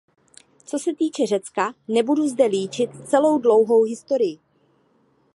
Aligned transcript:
Co 0.65 0.79
se 0.79 0.93
týče 0.93 1.25
Řecka, 1.27 1.73
nebudu 1.87 2.27
zde 2.27 2.45
líčit 2.45 2.89
celou 3.09 3.37
dlouhou 3.39 3.83
historii. 3.83 4.39